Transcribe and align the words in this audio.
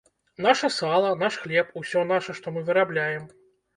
Наша 0.45 0.69
сала, 0.77 1.11
наш 1.23 1.37
хлеб, 1.43 1.67
усё 1.81 2.03
наша, 2.13 2.31
што 2.41 2.47
мы 2.57 2.65
вырабляем. 2.71 3.29